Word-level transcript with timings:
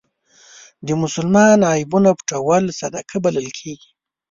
د 0.85 0.87
مسلمان 1.01 1.59
عیبونه 1.73 2.09
پټول 2.19 2.63
صدقه 2.79 3.15
بلل 3.25 3.47
کېږي. 3.59 3.89